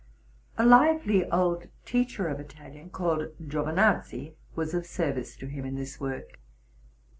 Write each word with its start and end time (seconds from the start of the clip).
A 0.57 0.65
lively 0.65 1.29
old 1.29 1.67
teacher 1.85 2.27
of 2.27 2.39
Italian, 2.39 2.89
called 2.89 3.37
Giovinazzi, 3.39 4.33
was 4.55 4.73
of 4.73 4.87
service 4.87 5.35
to 5.35 5.45
him 5.45 5.63
in 5.63 5.75
this 5.75 5.99
work. 5.99 6.39